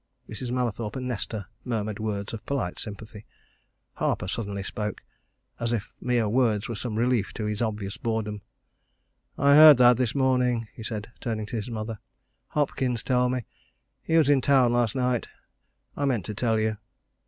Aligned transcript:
Mrs. 0.27 0.49
Mallathorpe 0.49 0.95
and 0.95 1.07
Nesta 1.07 1.45
murmured 1.63 1.99
words 1.99 2.33
of 2.33 2.43
polite 2.47 2.79
sympathy. 2.79 3.27
Harper 3.93 4.27
suddenly 4.27 4.63
spoke 4.63 5.03
as 5.59 5.71
if 5.71 5.93
mere 6.01 6.27
words 6.27 6.67
were 6.67 6.73
some 6.73 6.95
relief 6.95 7.33
to 7.33 7.45
his 7.45 7.61
obvious 7.61 7.97
boredom. 7.97 8.41
"I 9.37 9.53
heard 9.53 9.77
that, 9.77 9.97
this 9.97 10.15
morning," 10.15 10.67
he 10.73 10.81
said, 10.81 11.11
turning 11.19 11.45
to 11.45 11.55
his 11.55 11.69
mother. 11.69 11.99
"Hopkins 12.47 13.03
told 13.03 13.33
me 13.33 13.45
he 14.01 14.17
was 14.17 14.27
in 14.27 14.41
town 14.41 14.73
last 14.73 14.95
night. 14.95 15.27
I 15.95 16.05
meant 16.05 16.25
to 16.25 16.33
tell 16.33 16.59
you." 16.59 16.77